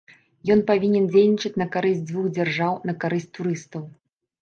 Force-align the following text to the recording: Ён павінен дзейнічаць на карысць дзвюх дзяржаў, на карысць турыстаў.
Ён 0.55 0.63
павінен 0.71 1.05
дзейнічаць 1.11 1.53
на 1.65 1.69
карысць 1.77 2.03
дзвюх 2.09 2.27
дзяржаў, 2.35 2.83
на 2.91 2.99
карысць 3.07 3.33
турыстаў. 3.39 3.91